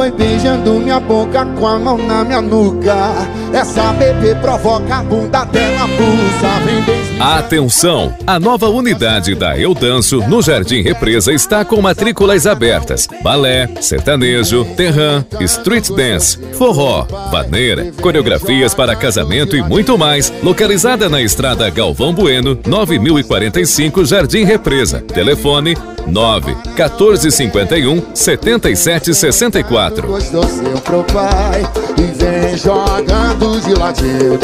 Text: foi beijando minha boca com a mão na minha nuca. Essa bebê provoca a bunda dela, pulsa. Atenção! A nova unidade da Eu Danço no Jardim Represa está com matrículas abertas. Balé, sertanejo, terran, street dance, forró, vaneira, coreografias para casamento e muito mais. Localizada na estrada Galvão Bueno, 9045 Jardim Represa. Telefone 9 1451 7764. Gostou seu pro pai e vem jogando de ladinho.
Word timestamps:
foi 0.00 0.10
beijando 0.10 0.72
minha 0.76 0.98
boca 0.98 1.44
com 1.44 1.66
a 1.66 1.78
mão 1.78 1.98
na 1.98 2.24
minha 2.24 2.40
nuca. 2.40 2.96
Essa 3.52 3.92
bebê 3.92 4.34
provoca 4.36 4.96
a 4.96 5.02
bunda 5.02 5.44
dela, 5.44 5.86
pulsa. 5.88 6.40
Atenção! 7.36 8.14
A 8.26 8.40
nova 8.40 8.70
unidade 8.70 9.34
da 9.34 9.58
Eu 9.58 9.74
Danço 9.74 10.26
no 10.26 10.40
Jardim 10.40 10.80
Represa 10.80 11.34
está 11.34 11.66
com 11.66 11.82
matrículas 11.82 12.46
abertas. 12.46 13.06
Balé, 13.22 13.68
sertanejo, 13.82 14.64
terran, 14.74 15.22
street 15.40 15.90
dance, 15.90 16.38
forró, 16.54 17.02
vaneira, 17.30 17.92
coreografias 18.00 18.74
para 18.74 18.96
casamento 18.96 19.54
e 19.54 19.62
muito 19.62 19.98
mais. 19.98 20.32
Localizada 20.42 21.10
na 21.10 21.20
estrada 21.20 21.68
Galvão 21.68 22.14
Bueno, 22.14 22.58
9045 22.66 24.06
Jardim 24.06 24.44
Represa. 24.44 25.02
Telefone 25.02 25.76
9 26.06 26.54
1451 26.76 28.02
7764. 28.14 30.06
Gostou 30.06 30.44
seu 30.44 30.78
pro 30.80 31.04
pai 31.04 31.62
e 31.98 32.02
vem 32.02 32.56
jogando 32.56 33.60
de 33.60 33.74
ladinho. 33.74 34.38